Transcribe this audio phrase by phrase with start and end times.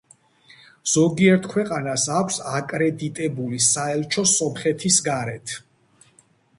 [0.93, 5.59] ზოგიერთ ქვეყანას აქვს აკრედიტებული საელჩო სომხეთის გარეთ.